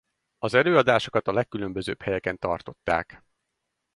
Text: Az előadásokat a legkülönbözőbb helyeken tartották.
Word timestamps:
Az 0.37 0.53
előadásokat 0.53 1.27
a 1.27 1.33
legkülönbözőbb 1.33 2.01
helyeken 2.01 2.37
tartották. 2.37 3.23